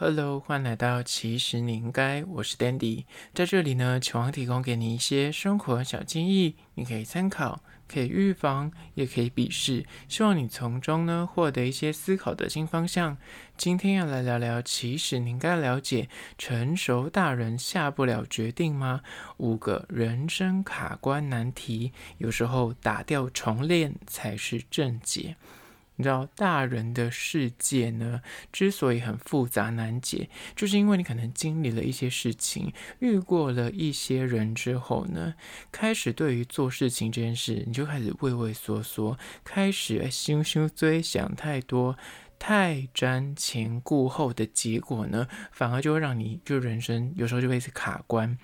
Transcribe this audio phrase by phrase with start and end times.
[0.00, 3.04] Hello，欢迎来到其实你应该，我是 Dandy，
[3.34, 13.18] 在这里呢，希望提供给你一些生活小建议，你可以参考，可以预防，也可以鄙视，希望你从中呢获得一些思考的新方向。
[13.56, 16.08] 今天要来聊聊，其实你应该了解，
[16.38, 19.00] 成熟大人下不了决定吗？
[19.38, 25.34] 五个人生卡关难题，有时候打掉重练才是正解。
[25.98, 28.22] 你知道大人的世界呢，
[28.52, 35.34] 之所以很复杂难解，就是因为你可能经历了一些事情，遇过了一些人之后呢，
[35.72, 41.98] 开始对于做事情这件事，你就开始畏畏缩缩，开始哎羞羞追想太多，
[42.38, 48.38] 太瞻前顾后的结果呢，反而就会让你就人生有时候就会是卡关。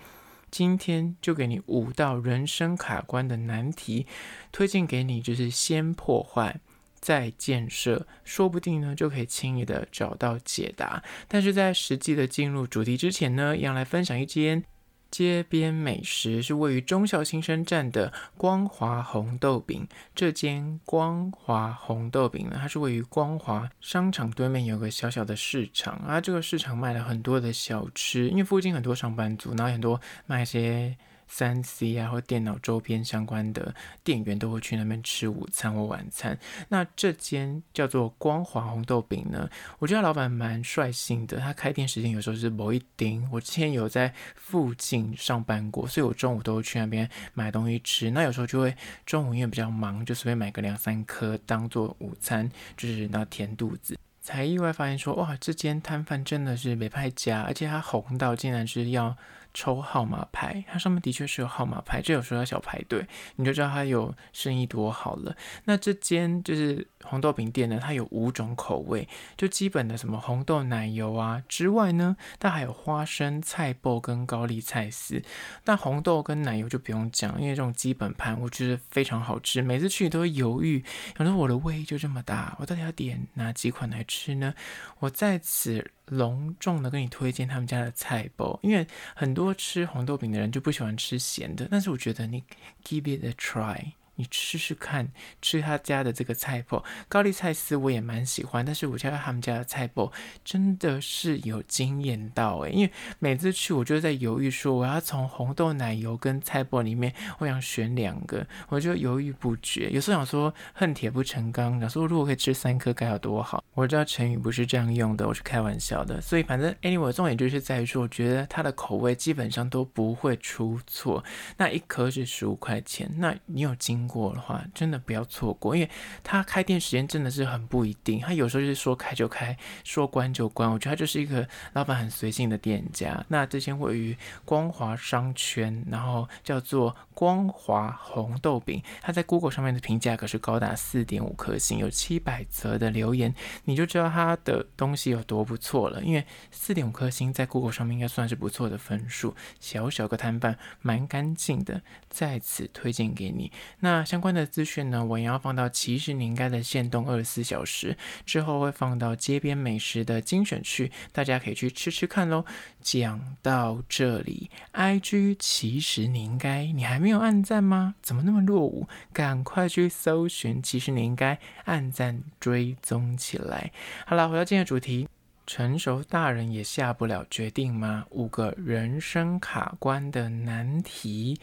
[0.51, 4.07] 今天就给你五道人生卡关的难题，
[4.51, 6.61] 推荐给你，就是先破坏。
[7.05, 11.05] 再建设，说不定呢就可以轻易的找到解答。
[11.29, 14.65] 但是在实际的进入主题之前呢，要来分享一间
[15.11, 19.87] 街边美食，是位于忠孝新生站的光华红豆饼。
[20.15, 30.97] 这间光华红豆饼呢，它是位于光华商场对面有个小小的市场啊，这个市场卖了很多的小吃，因为附近很多上班族，然后很多卖一些。
[31.37, 36.39] 三 C 啊，或电脑周边相关的店员都会去那边吃午餐或晚餐。
[36.69, 41.39] 那这间叫做光华红豆饼呢，我觉得老板蛮率性的。
[41.39, 43.29] 他开店时间有时候是某一丁。
[43.33, 48.13] 我之前有在附近上班过，所以我中午都会去那边买东西吃。
[48.13, 48.73] 那有时候就会
[49.05, 53.99] 中午因为比较忙，就随便买个两三颗当做午餐，就是那填肚子。
[54.23, 59.17] 才意外发现说，哇，这间摊贩真的是没派家，而且它红到竟然是要。
[59.55, 65.35] 抽号码牌，它上面的确是有号码牌，这有时候要小排队，你就知道它有生意多好了。
[65.65, 75.23] 那这间就是红豆饼店呢，它有五种口味，就基本的什么红豆奶油啊之外呢，它还有花生、菜脯跟高丽菜丝。
[75.63, 80.85] 但红豆跟奶油就不用讲，因为这种基本盘我觉得非常好吃，每次去都会犹豫，
[81.17, 84.53] 想说我的胃就这么大，我到底要点哪几款来吃呢？
[84.99, 85.93] 我在此。
[86.07, 92.45] 隆重的跟你推荐他们家的菜包，因为很多吃红豆饼的人就不喜欢吃咸的，但是我觉得你
[92.85, 93.93] give it a try。
[94.17, 95.09] 你试试看，
[95.43, 100.13] 吃他家的这个菜脯，高丽菜丝我也蛮喜欢，但是我觉得他们家的菜脯
[100.45, 109.91] 真的是有惊艳到诶，因为每次去我就在犹豫说，我要从红豆奶油跟菜脯里面，我想选两个，我就犹豫不决。
[109.91, 113.63] 有时候想说恨铁不成钢，想说如果可以吃三颗该有多好。
[113.75, 116.21] 我知道成语不是这样用的，我是开玩笑的。
[116.21, 121.23] 所以反正 anyway，重点就是在于说，我觉得它的口味基本上都不会出错。
[121.57, 125.91] 那一颗是十五块钱，那你有经过的话，真的不要错过，因为
[126.23, 130.71] 他开店时间真的是很不一定，他有时候就是说开就开，说关就关。
[130.71, 133.25] 我觉得他就是一个老板很随性的店家。
[133.29, 143.35] 那这间位于光华商圈，然后叫做光华红豆饼，他在 Google 上面的评价可是高达四点五颗星，有七百则的留言，
[143.65, 146.03] 你就知道他的东西有多不错了。
[146.03, 153.53] 因为四点五颗星在 Google 上面应该算是不错的分数，小小个摊贩，蛮干净的，在此推荐给你。
[153.81, 157.97] 那那相关的资讯呢，我也要放到其实你应该的限动二十四小时
[158.27, 162.45] 之后会放到街边美食的精选区，大家可以去吃吃看喽。
[162.81, 167.95] 讲到这里，IG 其实你应该，你还没有按赞吗？
[168.03, 168.89] 怎么那么落伍？
[169.13, 173.71] 赶快去搜寻，其实你应该按赞追踪起来。
[174.07, 175.09] 好了，回到今天的主题，
[175.47, 178.05] 成熟大人也下不了决定吗？
[178.11, 181.39] 五个人生卡关的难题。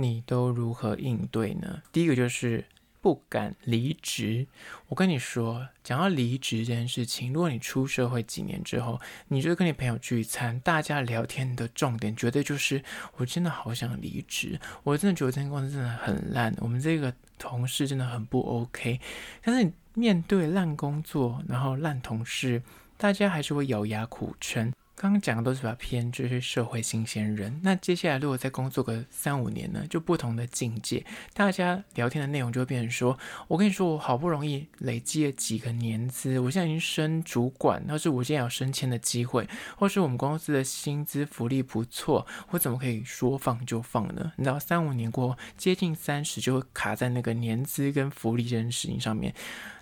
[0.00, 1.82] 你都如何应对呢？
[1.90, 2.64] 第一个就是
[3.00, 4.46] 不敢离职。
[4.86, 12.82] 我跟你说，讲到离职这件事情，如果你出社会几年之后，你就跟你朋友聚餐，大家聊天的重点绝对就是，
[13.16, 19.00] 我真的好想离职，我真的觉得这间公司真的很烂，我们这个同事真的很不 OK。
[19.42, 22.62] 但是你面对烂工作，然后烂同事，
[22.96, 24.72] 大家还是会咬牙苦撑。
[25.00, 27.56] 刚刚讲的都是比较偏，就是社会新鲜人。
[27.62, 33.16] 那接下来如果再工作个三五年呢，就不同的境界，大家聊天的内容就会变成说：
[33.46, 44.32] 我跟你说，我好不容易累积了几个年资，我现在已经升主管，或是我现在有升迁的机会，或是我们公司的薪资福利不错，我怎么可以说放就放呢？
[44.34, 49.32] 你知道，三五年过后，接近三十就会卡在那个年资跟福利这件事情上面，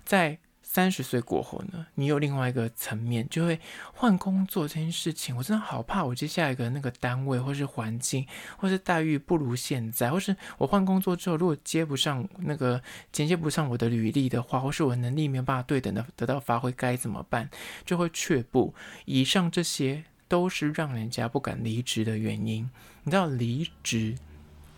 [0.05, 0.37] 在。
[0.77, 3.59] 三十岁过后呢，你有另外一个层面，就会
[3.95, 8.23] 换工作这件事情，我真的好怕，我接下来的那个单位或是环境
[8.57, 12.79] 或是待遇不如现在，或是我换工作之后如果接不上那个
[13.11, 17.49] 衔接不上我的履历的话，或是我能力没有办法对等的得到发挥，该怎么办？
[17.83, 18.75] 就会却步。
[19.05, 22.69] 以上这些都是让人家不敢离职的原因。
[23.01, 24.15] 你知道离职？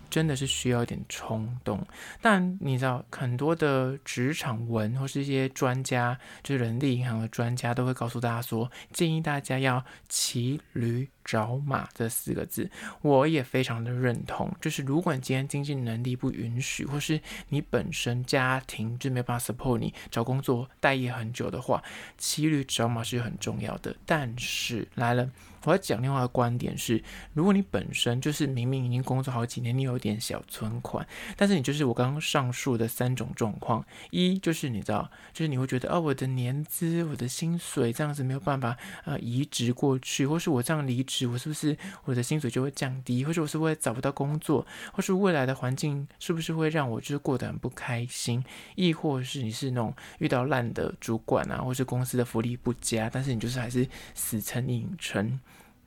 [0.09, 1.85] 真的是需要一点冲动，
[2.21, 12.67] 但你知道很多的职场文或是一些专家，就是人力银行的专家都会告诉大家说，建议大家要骑驴找马这四个字，
[13.03, 14.51] 我也非常的认同。
[14.59, 21.83] 就是如果你今天经济能力不允许，或是你本身家庭就没办法 support 你找工作待业很久的话，
[22.17, 23.95] 骑驴找马是很重要的。
[24.07, 25.29] 但是来了。
[25.65, 27.03] 我要讲另外一个观点是，
[27.33, 31.05] 如果你本身就是明明已经工作好几年，你有点小存款，
[31.35, 48.43] 但是你就是我刚刚上述的三种状况，一就是你知道，就是你会觉得哦，我的年资、我的薪水这样子没有办法呃移植过去，或是我这样离职，我是不是我的薪水就会降低，或者我是不是会找不到工作，或是未来的环境是不是会让我就是过得很不开心，
[48.75, 55.39] 亦或是你是那种遇到烂的主管啊，或是公司的福利不佳，但是你就是还是死撑硬撑。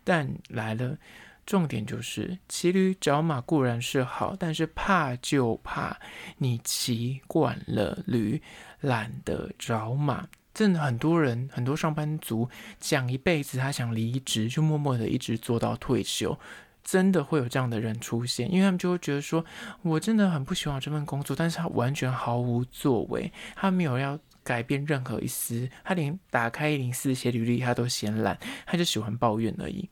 [0.04, 0.98] 但来了，
[1.46, 5.98] 重点就是骑驴找马固然是好，但是怕就怕
[6.38, 8.42] 你骑惯了驴，
[8.80, 10.28] 懒得找马。
[10.54, 16.38] 真的很多人，很多上班族讲一辈子他想离职，就默默的一直做到退休。
[16.82, 19.44] 真的会有这样的人出现，因为他们就会觉得说，
[19.82, 24.18] 我真的很不喜欢这份工作，但是他完全毫无作为，他没有要。
[24.44, 29.88] 改变任何一丝，他连打开一零四写履历他都嫌懒，他就喜欢抱怨而已。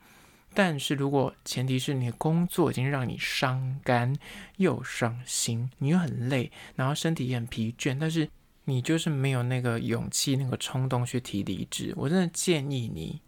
[0.53, 4.13] 但是如果前提是你的工作已经让你伤肝
[4.57, 8.29] 又伤心，你又很累，然后身体也很疲倦，但是
[8.71, 13.21] 你就是没有那个勇气、那个冲动去提离职，我真的建议你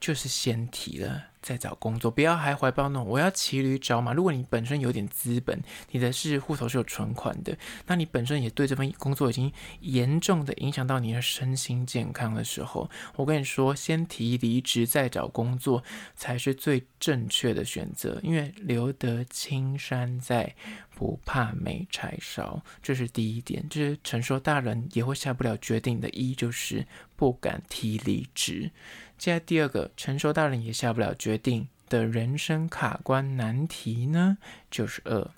[0.00, 1.24] 就是先提了。
[1.42, 4.12] 在找工作，不要还怀抱那种我要骑驴找马。
[4.12, 5.62] 如果你本身有点资本，
[5.92, 7.56] 你的是户头是有存款的，
[7.86, 15.84] 那你本身也对这份工作已经严重的影响到你的身心健康的时候，我跟你说，先提离职再找工作
[16.16, 18.18] 才是最正确的选择。
[18.24, 20.52] 因为留得青山在，
[20.96, 23.64] 不怕没柴烧，这是第一点。
[23.68, 26.84] 就是成熟大人也会下不了决定的，一就是
[27.14, 28.72] 不敢提离职。
[29.18, 34.38] 接下来第二个，成熟大人也下不了决定的人生卡关难题呢，
[34.70, 35.30] 就是二，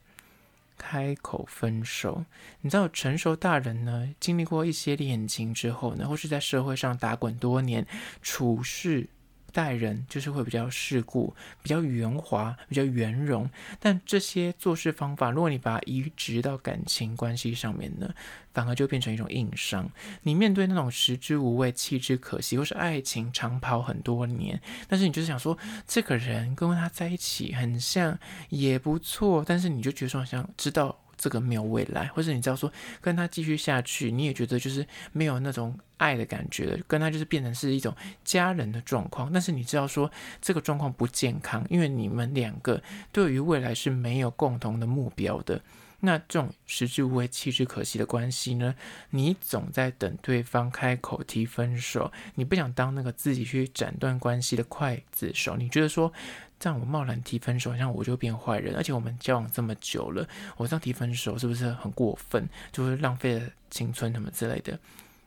[0.76, 2.24] 开口分手。
[2.60, 7.86] 你知道，成熟大人呢，经历过一些恋情之后呢，或是在社会上打滚多年，
[8.20, 9.08] 处事。
[9.52, 13.48] 待人就是会比较世故，比较圆滑，比较圆融。
[13.80, 18.12] 但这些做事方法，如果你把它移植到感情关系上面呢，
[18.52, 19.90] 反而就变成一种硬伤。
[20.22, 25.56] 你面对那种食之无味，弃之可惜，或是爱情长跑很多年，但是你就是想说，
[25.86, 28.18] 这个人跟他在一起很像，
[28.50, 30.98] 也不错，但是你就觉得说，好像知道。
[31.18, 37.94] 这个没有未来，或者你知道说跟他继续下去，你也觉得就是没有那种爱的感觉了，跟他就是变成是一种
[38.24, 39.30] 家人的状况。
[39.32, 40.10] 但是你知道说
[40.40, 42.80] 这个状况不健康，因为你们两个
[43.12, 45.60] 对于未来是没有共同的目标的。
[46.00, 48.72] 那这种食之无味，弃之可惜的关系呢，
[49.10, 56.12] 你总在等对方开口提分手，你不想当那个自己去斩断关系的刽子手，你觉得说。
[56.58, 60.26] 这样我贸然提分手，像我就变坏人，而且我们交往这么久了，
[60.56, 62.48] 我这样提分手是不是很过分？
[62.72, 64.78] 就会浪费了青春什么之类的。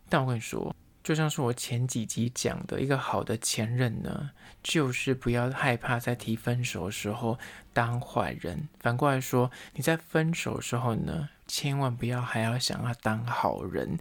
[0.09, 4.31] 但我跟你说，就像是我前几集讲的，一个好的前任呢，
[4.61, 7.39] 就是不要害怕在提分手的时候
[7.73, 8.67] 当坏人。
[8.79, 13.97] 反过来说，你在分手的时候呢，千万不要还要想要当好人。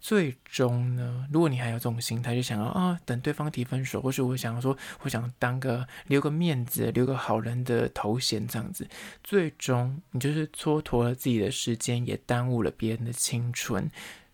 [0.00, 8.88] 最终呢，如果你还有这种心态，就想要啊，等对方提分手，或是我想要说，我想当个留个面子，留个好人的头衔这样子，
[9.24, 13.90] 最终你就是蹉跎了自己的时间，也耽误了别人的青春，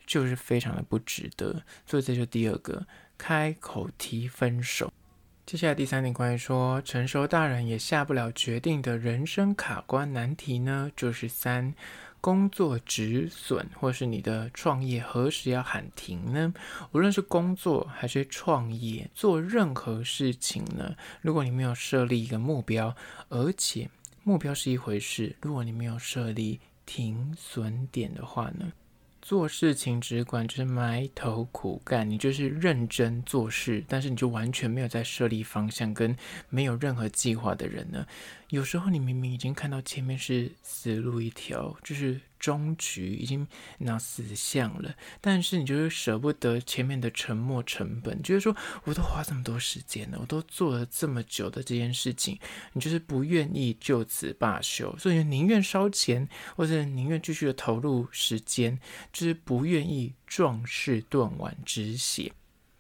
[0.07, 1.63] 就是非常的不值得。
[1.87, 4.93] 所以这就第二个，开口提分手。
[5.47, 11.75] 接下来第三点，关于说成熟大人也下不了决定的人生卡关难题呢，就是三。
[12.25, 16.55] 工作止损，或是你的创业何时要喊停呢？
[16.93, 22.97] 无论是工作还是创业，做任何事情呢，如果你没有设立一个目标，
[23.29, 23.91] 而且
[24.23, 28.73] 目标是一回事，如果你没有设立停损点的话呢？
[29.25, 36.15] 做事情只管就是埋头苦干，你就是认真做事，但是你就完全没有在设立方向跟
[36.51, 38.07] 没有任何计划的人呢。
[38.51, 43.47] 有时候你明明已经看到前面是死路一条，就是终局，已经
[43.79, 44.95] 那死相了。
[45.23, 52.39] 但是你就是舍不得前面的沉没成本，就是说我都花这么多时间了，我都做了这么久的这件事情，
[52.75, 58.79] 你就是不愿意就此罢休，所以宁愿烧钱，或者宁愿继续的投入时间，
[59.11, 62.31] 就是不愿意壮士断腕之血。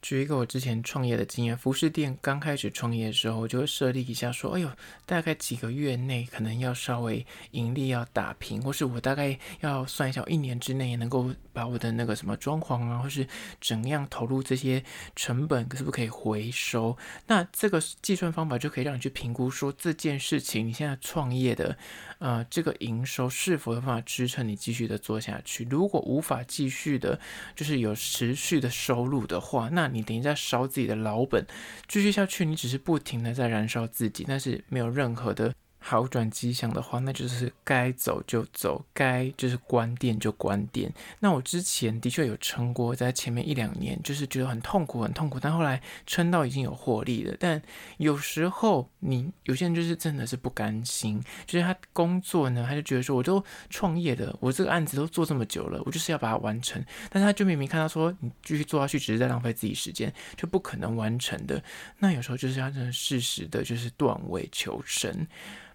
[0.05, 4.69] 举一个我之前创业的经验，服饰店刚开始创业的时候，我就会设立一下，说，哎呦，
[5.07, 13.27] 大概几个月内可能要稍微盈利要打平，或是我大概要算一下，一年之内能够把我的那个什么装潢啊，或是
[13.61, 14.85] 怎样投入这些
[15.17, 16.99] 成本，可是不可以回收？
[17.29, 21.79] 那这个计算方法就可以让你去评估说，这件事情你现在创业的，
[22.19, 25.65] 呃，这个营收是否有办法支撑你继续的做下去？
[25.71, 27.19] 如果无法继续的，
[27.55, 31.47] 就是有持续的收入的话，那你等于在烧自己的老本，
[31.87, 35.55] 继续下去，你只是不停的在燃烧自己，但是没有任何的。
[35.87, 40.91] 好转迹象的话，那就是该走就走，该就是关店就关店。
[41.21, 45.39] 那我之前的确有撑过，在前面一两年，就是觉得很痛苦，很痛苦。
[45.39, 47.37] 但后来撑到已经有获利了。
[47.39, 47.61] 但
[47.99, 56.83] 有时候你有些人就是真的是不甘心，就是他工作呢，他就觉得说，我都创业了，我这个案子都做这么久了，我就是要把它完成。
[57.11, 61.63] 但是他就明明看到说，你继续做下去只是在浪费自己时间，就不可能完成的。
[61.99, 65.27] 那有时候就是要真的适时的，就是断尾求生。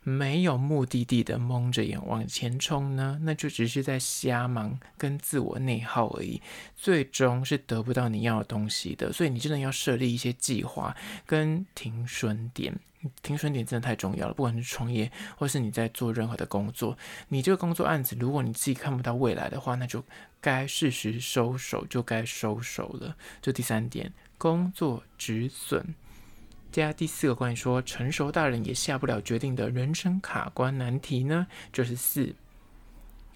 [0.01, 6.41] 没有目的地的蒙着眼往前冲呢，那就只是在瞎忙跟自我内耗而已，
[6.75, 9.11] 最终是得不到你要的东西的。
[9.11, 12.73] 所以你真的要设立一些计划跟停损点，
[13.21, 14.33] 停损点真的太重要了。
[14.33, 20.03] 不管是创业，或是你在做任何的工作，你这个工作案子，如果你自己看不到未来的话，那就
[20.39, 23.15] 该适时收手，就该收手了。
[23.41, 25.93] 就第三点，工作止损。
[26.71, 32.35] 加第四个关于说成熟大人也下不了决定的人生卡关难题呢，就是四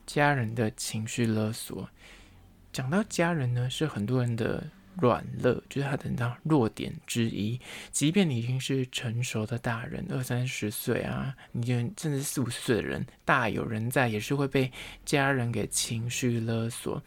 [0.05, 1.89] 家人的情绪勒索。
[2.71, 4.63] 讲到家人呢，是很多人的
[4.99, 7.59] 软肋，就是他的弱点之一。
[7.91, 14.71] 即便你已经是成熟的大人，二三十岁啊，你就甚至四五岁的人，大有人在，也是会被
[15.05, 17.01] 家人给情绪勒索。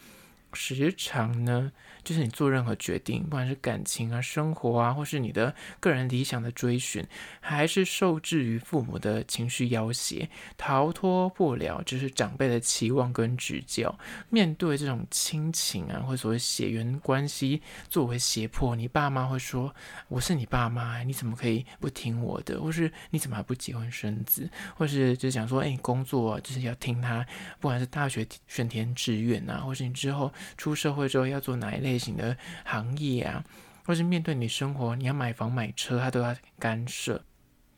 [0.56, 1.70] 时常呢，
[2.02, 7.06] 就是你做任何决定，不管是感情啊、生活啊，或是你的个人理想的追寻，
[7.40, 13.96] 还是受制于父母的情绪要挟，逃脱不了就是长辈的期望跟指教。
[14.30, 17.60] 面对这种亲情啊，或所谓血缘关系
[17.90, 19.72] 作为胁迫，你爸妈会说
[20.08, 22.60] ：“我是你爸妈，你怎么可以不听我的？
[22.60, 24.48] 或是你怎么还不结婚生子？
[24.74, 27.24] 或是就想说，哎，你工作啊，就是要听他，
[27.60, 33.44] 不管是大学选填志愿啊，或是你之后。”出社会之后要做哪一类型的行业啊，
[33.84, 37.22] 或是面对你生活，你要买房买车，他都要干涉。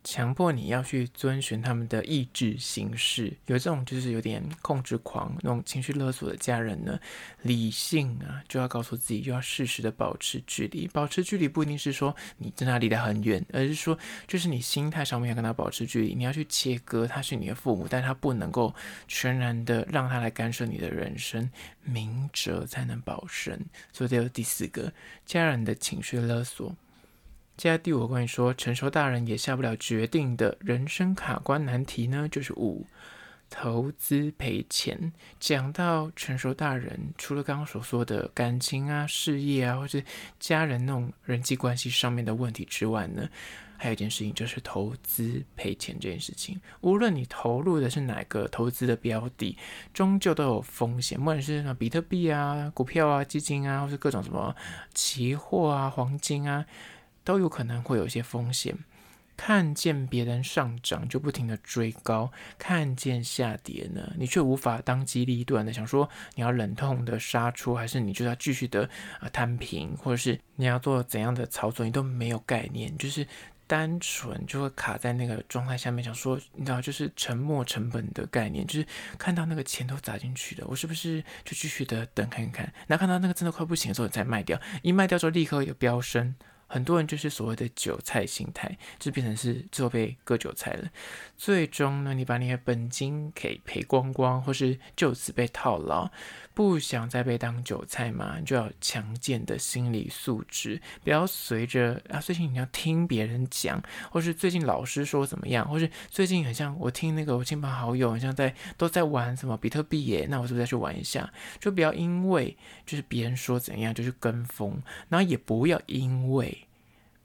[0.04, 6.98] 强迫你要去遵循他们的意志行事，有这种就是有点控制狂、那种情绪勒索的家人呢，
[7.42, 10.88] 理性啊就要告诉自己，就要适时的保持距离。
[10.88, 16.14] 保持距离不一定是说你跟他离得很远，而是说就是你心态上面要跟他保持距离。
[16.14, 18.74] 你要去切割他是你的父母，但他不能够
[19.06, 21.50] 全然的让他来干涉你的人生，
[21.82, 23.62] 明哲才能保身。
[23.92, 24.92] 所以这有第四个
[25.26, 26.74] 家人的情绪勒索。
[27.58, 32.86] 接下来第五个关于说成熟大人也下不了决定的人生卡关难题呢，就是五
[33.50, 35.12] 投资赔钱。
[35.40, 40.04] 讲到成熟大人，除了刚刚所说的感情啊、事业啊，或是
[40.38, 43.28] 家人那种人际关系上面的问题之外呢，
[43.76, 46.60] 还有一件事情就是投资赔钱这件事情。
[46.82, 49.58] 无论你投入的是哪个投资的标的，
[49.92, 51.18] 终究都有风险。
[51.18, 54.54] 不管是什么比特币啊、股票啊、基金啊，或是各种什么
[54.94, 56.64] 期货啊、黄金啊。
[57.28, 58.74] 都有可能会有一些风险，
[59.36, 68.88] 看见别人上涨就不停的追高，看见下跌呢，你却无法当机立断的想说你要忍痛的杀出，还是你就要继续的
[69.20, 73.26] 啊摊平，或者是你要做怎样的操作，你都没有概念，就是
[73.66, 78.86] 单纯就会卡在那个状态下面，想说你知道就是沉没成本的概念，就是
[79.18, 86.34] 看到那个钱都砸进去了，我是不是就继续的等看看，那看到那个真的快不行的时候你再卖掉，一卖掉之后立刻有飙升。
[86.68, 90.88] 很多人就是所谓的韭菜心态，就变成是最后被割韭菜了。
[91.36, 96.10] 最终呢，你把你的本金给赔光光，或是就此被套牢，
[96.58, 98.40] 不想再被当韭菜嘛？
[98.40, 111.32] 就要强健的心理素质，不要随着啊，最近你要听别人讲，或是最近老师说怎么样，或是最近很像我听那个我亲朋好友，很像在都在玩什么比特币耶，那我是不是再去玩一下？
[111.60, 116.66] 就不要因为就是别人说怎样就去跟风，然后也不要因为。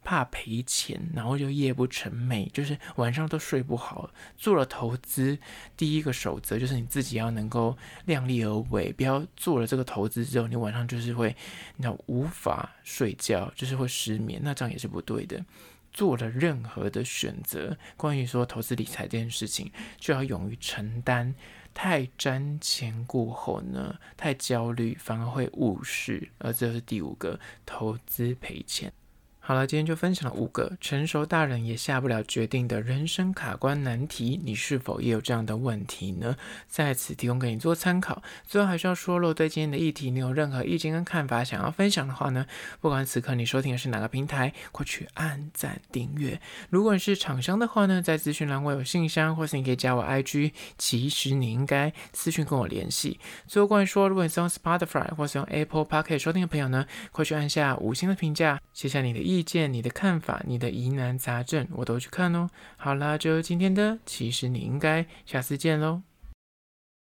[0.04, 4.10] 怕赔钱，然后就夜不成寐，就是晚上都睡不好。
[4.38, 5.38] 做了投资，
[5.76, 11.36] 第一个守则就是你自己要能够量力而为，不要做了这个投资之后，你晚上就是会，
[11.78, 15.44] 你知道无法睡觉，就是会失眠，那这样也是不对的。
[15.92, 21.34] 做了任何的选择，关于说投资理财这件事情，就要勇于承担。
[21.76, 28.94] 太瞻前顾后呢，太焦虑反而会误事，而这是第五个投资赔钱。
[29.46, 36.38] 好了，今天就分享了五个成熟大人也下不了决定的人生卡关难题，你是否也有这样的问题呢？
[36.70, 38.24] 在此提供给你做参考。
[38.48, 42.46] 最后还是要说，若对今天的议题你有任何意见跟看法想要分享的话呢，
[42.80, 46.40] 不管此刻你收听的是哪个平台，快去按赞订阅。
[46.70, 53.20] 如果你是厂商的话呢，在资讯栏我有信箱，或是你可以加我 IG，其实你应该私讯跟我联系。
[53.46, 59.33] 最后关于说，如果你是用 Spotify 或是用 Apple Podcast 收听的朋友呢，快去按下五星的评价，写下你的意。
[59.34, 62.50] 意见、你的看法、你的疑难杂症，我都去看哦。
[62.78, 66.04] 好啦，就今天的，其实你应该下次见喽。